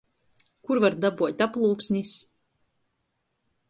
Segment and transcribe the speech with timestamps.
[0.69, 2.17] Kur var dabuot aplūksnis?